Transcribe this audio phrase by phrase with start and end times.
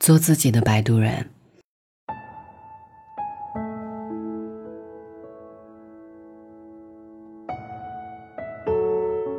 [0.00, 1.28] 做自己的摆渡人。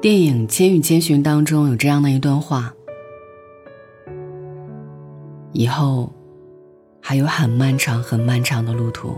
[0.00, 2.72] 电影《千与千寻》当中有这样的一段话：
[5.52, 6.10] 以后
[7.02, 9.14] 还有很漫长、很漫长的路途，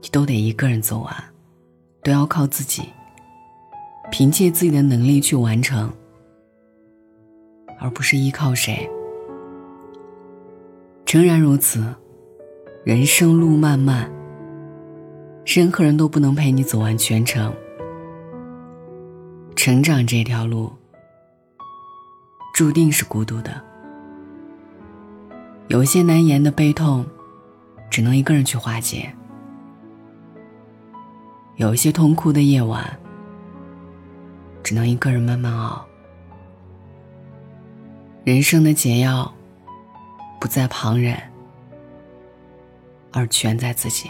[0.00, 1.12] 你都得一个人走完，
[2.04, 2.84] 都要靠自己，
[4.12, 5.92] 凭借自己的能力去完成，
[7.80, 8.88] 而不是依靠谁。
[11.08, 11.82] 诚然如此，
[12.84, 14.12] 人生路漫漫，
[15.46, 17.50] 任何人都不能陪你走完全程。
[19.56, 20.70] 成长这条路，
[22.52, 23.58] 注定是孤独的。
[25.68, 27.06] 有些难言的悲痛，
[27.88, 29.08] 只能一个人去化解；
[31.56, 32.84] 有些痛哭的夜晚，
[34.62, 35.82] 只能一个人慢慢熬。
[38.24, 39.32] 人生的解药。
[40.40, 41.16] 不在旁人，
[43.12, 44.08] 而全在自己。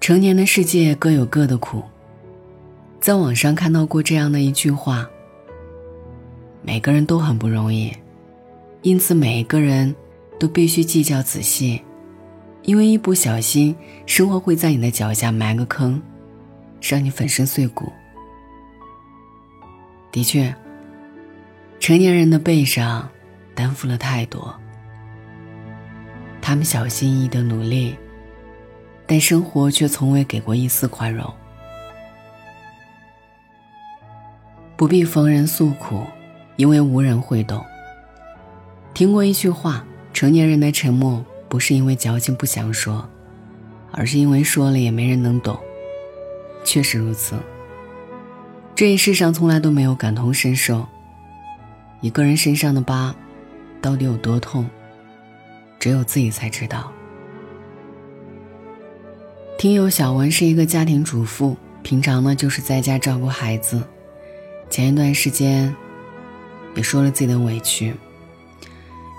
[0.00, 1.82] 成年的世界各有各的苦，
[3.00, 5.08] 在网上看到过这样的一句话：
[6.62, 7.92] 每个人都很不容易，
[8.82, 9.94] 因此每一个人
[10.38, 11.82] 都必须计较仔细，
[12.62, 16.00] 因为一不小心，生活会在你的脚下埋个坑，
[16.80, 17.92] 让你粉身碎骨。
[20.12, 20.54] 的确。
[21.80, 23.08] 成年人的背上，
[23.54, 24.54] 担负了太多。
[26.40, 27.96] 他们小心翼翼的努力，
[29.06, 31.32] 但生活却从未给过一丝宽容。
[34.76, 36.04] 不必逢人诉苦，
[36.56, 37.64] 因为无人会懂。
[38.92, 43.08] 听过一句话：成年人的沉默，不是因为矫情不想说，
[43.92, 45.58] 而是因为说了也没人能懂。
[46.64, 47.36] 确实如此。
[48.74, 50.86] 这一世上从来都没有感同身受。
[52.00, 53.14] 一个人身上的疤，
[53.82, 54.68] 到底有多痛，
[55.80, 56.92] 只有自己才知道。
[59.58, 63.82] 听友小文是一个家庭主妇，平常呢就是在家照顾孩子。
[64.70, 65.74] 前一段时间，
[66.76, 67.92] 也说了自己的委屈。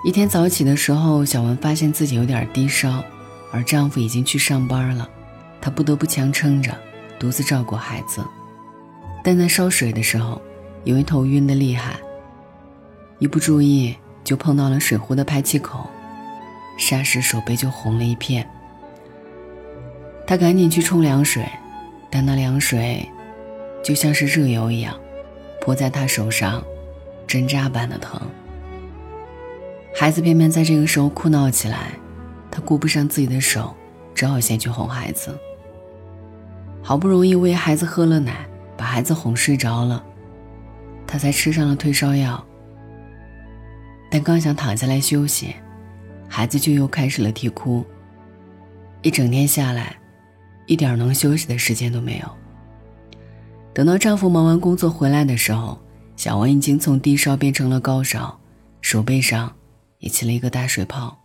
[0.05, 3.03] 一天早起的时候，小文发现自己有点低烧，
[3.51, 5.09] 而丈夫已经去上班了，
[5.59, 6.73] 她不得不强撑着，
[7.19, 8.23] 独自照顾孩子。
[9.21, 10.41] 但在烧水的时候，
[10.85, 11.99] 因为头晕的厉害。
[13.19, 15.85] 一不注意就碰到了水壶的排气口，
[16.79, 18.49] 霎时手背就红了一片。
[20.25, 21.45] 他赶紧去冲凉水，
[22.09, 23.07] 但那凉水
[23.83, 24.97] 就像是热油一样，
[25.59, 26.63] 泼在他手上，
[27.27, 28.21] 针扎般的疼。
[29.93, 31.91] 孩子偏偏在这个时候哭闹起来，
[32.49, 33.75] 他顾不上自己的手，
[34.15, 35.37] 只好先去哄孩子。
[36.81, 38.47] 好不容易喂孩子喝了奶，
[38.77, 40.01] 把孩子哄睡着了，
[41.05, 42.45] 他才吃上了退烧药。
[44.09, 45.55] 但刚想躺下来休息，
[46.27, 47.85] 孩子就又开始了啼哭。
[49.01, 49.95] 一整天下来，
[50.65, 52.25] 一点能休息的时间都没有。
[53.73, 55.79] 等到丈夫忙完工作回来的时候，
[56.15, 58.37] 小文已经从低烧变成了高烧，
[58.81, 59.53] 手背上
[59.99, 61.17] 也起了一个大水泡。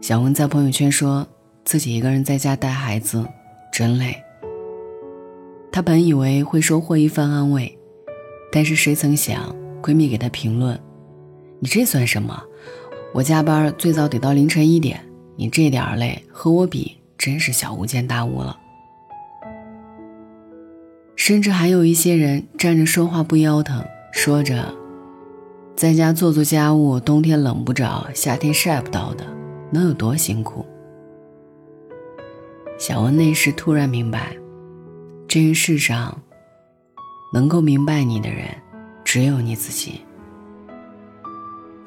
[0.00, 1.26] 小文在朋友圈说
[1.64, 3.26] 自己一个人在家带孩子，
[3.72, 4.16] 真累。
[5.72, 7.76] 她本以为会收获一番安慰，
[8.50, 10.80] 但是谁曾想，闺蜜给她评论。
[11.60, 12.42] 你这算什么？
[13.14, 15.00] 我加班最早得到凌晨一点，
[15.36, 18.58] 你这点累和我比真是小巫见大巫了。
[21.14, 24.74] 甚至还有一些人站着说话不腰疼，说着
[25.74, 29.24] 在家做做家务，冬天冷不着，夏天晒不到的，
[29.70, 30.64] 能有多辛苦？
[32.78, 34.36] 小文那时突然明白，
[35.26, 36.20] 这个世上
[37.32, 38.44] 能够明白你的人，
[39.02, 40.02] 只有你自己。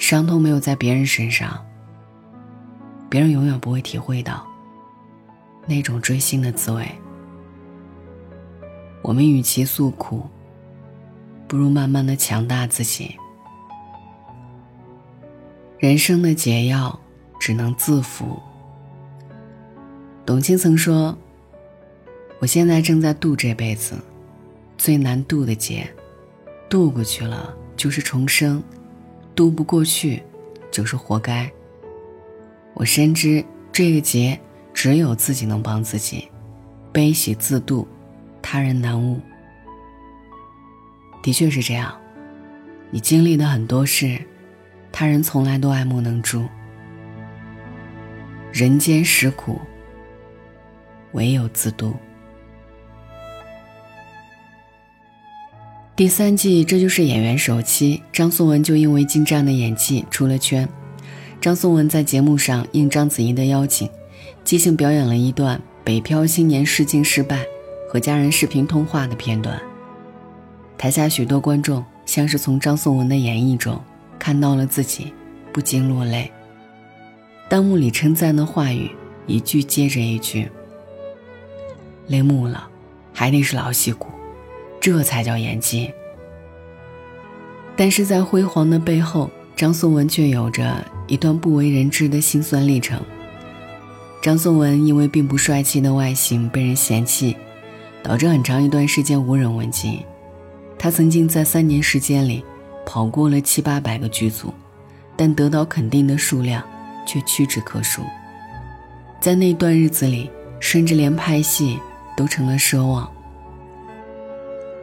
[0.09, 1.63] 伤痛没有在别人身上，
[3.11, 4.43] 别人永远不会体会到
[5.67, 6.83] 那种追星的滋味。
[9.03, 10.27] 我们与其诉苦，
[11.47, 13.15] 不如慢慢的强大自己。
[15.77, 17.00] 人生的解药
[17.39, 18.41] 只能自服。
[20.25, 21.15] 董卿曾说
[22.41, 23.95] ：“我现在正在渡这辈子
[24.75, 25.88] 最难渡的劫，
[26.67, 28.59] 渡过去了就是重生。”
[29.39, 30.21] 渡不过去，
[30.69, 31.50] 就是活该。
[32.74, 33.41] 我深知
[33.71, 34.38] 这个劫
[34.74, 36.27] 只有自己能帮自己，
[36.91, 37.88] 悲喜自度，
[38.41, 39.18] 他人难悟。
[41.24, 41.97] 的确是这样，
[42.91, 44.19] 你经历的很多事，
[44.91, 46.45] 他人从来都爱莫能助。
[48.51, 49.62] 人间实苦，
[51.13, 51.95] 唯有自渡。
[56.00, 60.66] 第三季《这就是演员》首期，张颂文就因为精湛的演技出了圈。
[61.42, 63.90] 张颂文在节目上应章子怡的邀请，
[64.46, 67.46] 即兴表演了一段北漂新年试镜失败
[67.90, 69.60] 和家人视频通话的片段。
[70.78, 73.78] 台下许多观众像是从张颂文的演绎中
[74.18, 75.12] 看到了自己，
[75.51, 76.31] 不禁落泪。
[77.50, 78.90] 弹幕里称赞的话语
[79.28, 80.50] 一句接着一句，
[82.07, 82.69] 泪目了，
[83.12, 84.07] 还得是老戏骨。
[84.79, 85.91] 这才叫演技。
[87.75, 92.99] 但是在辉煌的背后，张颂文却有着一段不为人知的辛酸历程。
[94.21, 97.37] 张颂文因为并不帅气的外形被人嫌弃，
[98.03, 99.99] 导致很长一段时间无人问津。
[100.77, 102.43] 他曾经在三年时间里
[102.85, 104.53] 跑过了七八百个剧组，
[105.15, 106.61] 但得到肯定的数量
[107.05, 108.01] 却屈指可数。
[109.21, 110.29] 在那段日子里，
[110.59, 111.79] 甚至连拍戏
[112.15, 113.09] 都成了奢望。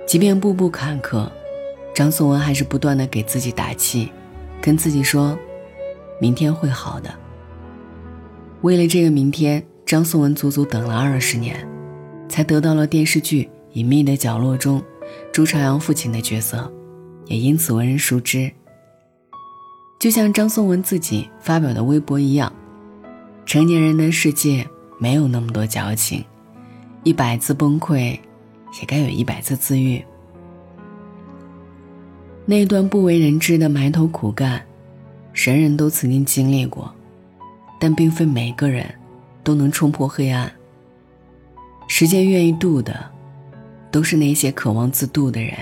[0.07, 1.29] 即便步步坎坷，
[1.93, 4.13] 张颂文还是不断的给自己打气，
[4.63, 5.37] 跟自己说
[6.21, 7.13] ：“明天会好的。”
[8.63, 11.69] 为了这个明天，张颂文足足等了二十年，
[12.29, 13.43] 才得到了电视剧
[13.73, 14.81] 《隐秘的角落》中
[15.33, 16.73] 朱朝阳父亲的角色，
[17.27, 18.51] 也因此为人熟知。
[19.99, 22.53] 就像张颂文自己发表的微博一样
[23.45, 24.65] ：“成年人的世界
[25.01, 26.25] 没有那么多矫情，
[27.03, 28.17] 一百次崩溃。”
[28.81, 30.05] 也该有一百次自愈。
[32.45, 34.65] 那段不为人知的埋头苦干，
[35.33, 36.95] 人人都曾经经历过，
[37.81, 38.87] 但并非每个人
[39.43, 40.51] 都能冲破黑暗。
[41.89, 43.11] 时间愿意渡的，
[43.91, 45.55] 都是那些渴望自渡的人。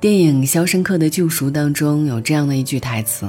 [0.00, 3.26] 电影《肖申克的救赎》当中有这样的一句台词：“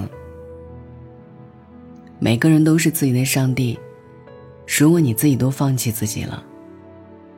[2.20, 3.80] 每个人都是自己的上帝，
[4.80, 6.44] 如果你自己都放弃自己了。”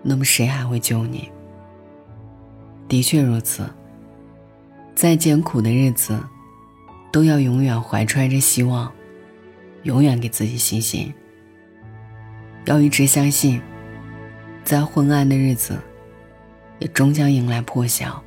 [0.02, 1.30] 那么谁还会救你？
[2.88, 3.70] 的确如此。
[4.96, 6.20] 再艰苦的日子，
[7.12, 8.92] 都要永远怀揣着希望，
[9.84, 11.14] 永远给自己信心。
[12.66, 13.62] 要一直相信，
[14.66, 15.80] 在昏暗的日子，
[16.80, 18.22] 也终将迎来破晓。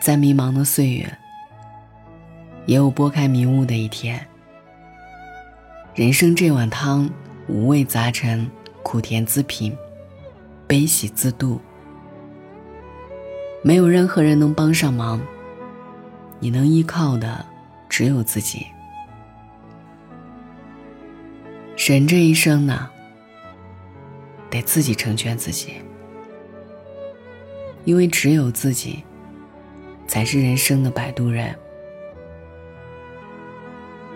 [0.00, 1.16] 在迷茫的岁月，
[2.66, 4.26] 也有拨开迷雾的一天。
[5.94, 7.08] 人生这碗汤，
[7.46, 8.50] 五味杂陈，
[8.82, 9.72] 苦甜自品。
[10.72, 11.60] 悲喜自度，
[13.60, 15.20] 没有任何人能帮上忙。
[16.40, 17.44] 你能依靠的
[17.90, 18.66] 只有自己。
[21.76, 22.88] 人这一生呢，
[24.48, 25.74] 得自己成全自己，
[27.84, 29.04] 因为只有自己，
[30.06, 31.54] 才是人生的摆渡人。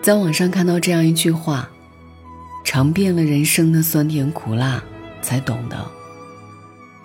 [0.01, 1.69] 在网上看到这样一句话：
[2.65, 4.83] 尝遍了人生的酸甜苦辣，
[5.21, 5.96] 才懂得。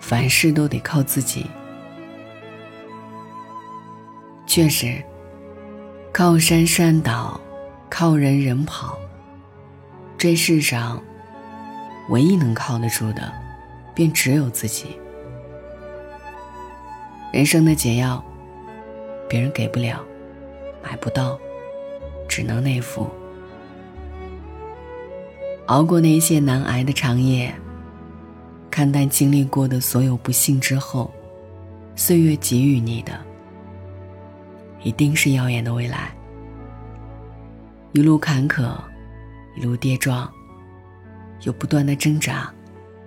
[0.05, 1.45] 凡事都得靠自己。
[4.45, 5.01] 确实，
[6.11, 7.39] 靠山山倒，
[7.89, 8.99] 靠人人跑。
[10.17, 11.01] 这世上，
[12.09, 13.31] 唯一能靠得住的，
[13.95, 14.99] 便只有自己。
[17.31, 18.21] 人生的解药，
[19.29, 20.03] 别人给不了，
[20.83, 21.39] 买不到，
[22.27, 23.09] 只能内服。
[25.67, 27.55] 熬过那些难挨的长夜。
[28.73, 31.13] 看淡经历过的所有不幸之后，
[31.95, 33.23] 岁月给予你的，
[34.81, 36.11] 一定是耀眼的未来。
[37.91, 38.75] 一路坎坷，
[39.55, 40.27] 一路跌撞，
[41.43, 42.51] 又不断的挣扎，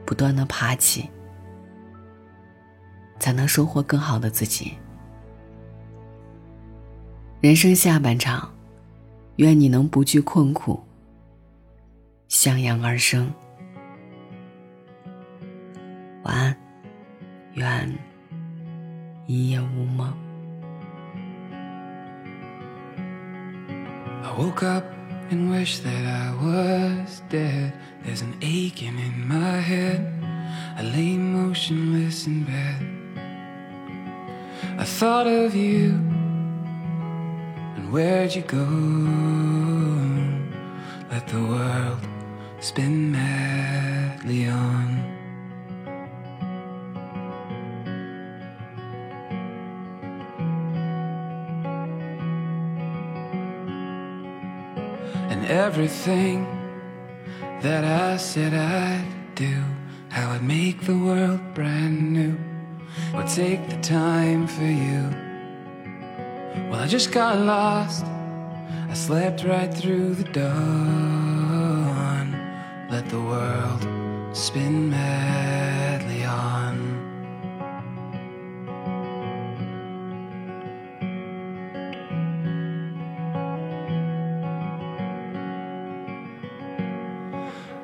[0.05, 1.11] 不断的爬起，
[3.19, 4.75] 才能收获更好的自己。
[7.41, 8.55] 人生下半场，
[9.35, 10.81] 愿你能不惧困苦，
[12.29, 13.29] 向阳而生。
[16.26, 16.56] 晚安，
[17.54, 17.98] 愿
[19.28, 20.14] 一夜无梦。
[24.24, 24.86] I woke up
[25.30, 27.74] and wish that I was dead.
[28.04, 30.06] There's an aching in my head.
[30.78, 32.86] I lay motionless in bed.
[34.78, 36.00] I thought of you
[37.76, 38.66] and where'd you go?
[41.12, 42.00] Let the world
[42.60, 44.35] spin madly
[55.47, 56.45] Everything
[57.63, 59.63] that I said I'd do,
[60.09, 62.37] how I'd make the world brand new,
[63.15, 65.11] would take the time for you.
[66.71, 68.05] Well, I just got lost.
[68.05, 70.67] I slept right through the dawn.
[72.91, 73.87] Let the world
[74.37, 76.86] spin madly on.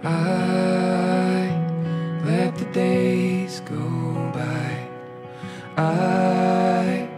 [0.05, 1.47] I
[2.25, 4.89] let the days go by.
[5.77, 7.09] I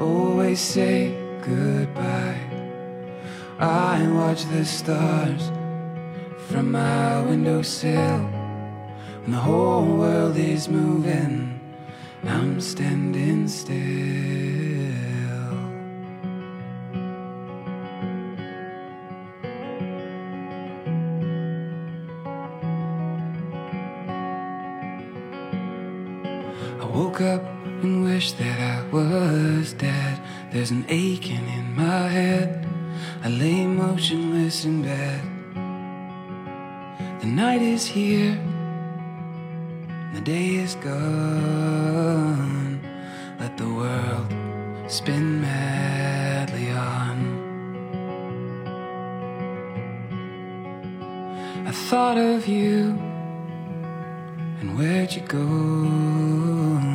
[0.00, 2.38] always say goodbye.
[3.58, 5.50] I watch the stars
[6.48, 8.20] from my windowsill.
[9.22, 11.58] When the whole world is moving,
[12.22, 14.05] I'm standing still.
[28.96, 30.20] Was dead.
[30.50, 32.66] There's an aching in my head.
[33.22, 35.20] I lay motionless in bed.
[37.20, 38.38] The night is here,
[40.14, 41.80] the day is gone.
[43.38, 44.28] Let the world
[44.88, 47.18] spin madly on.
[51.66, 52.96] I thought of you,
[54.60, 56.85] and where'd you go?